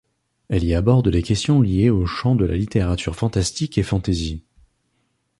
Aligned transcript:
Elle 0.49 0.63
y 0.63 0.73
aborde 0.73 1.09
les 1.09 1.21
questions 1.21 1.61
liées 1.61 1.91
au 1.91 2.07
champ 2.07 2.33
de 2.33 2.43
la 2.43 2.55
littérature 2.55 3.15
fantastique 3.15 3.77
et 3.77 3.83
fantasy. 3.83 4.43